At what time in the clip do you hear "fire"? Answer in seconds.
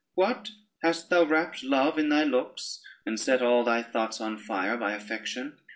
4.35-4.75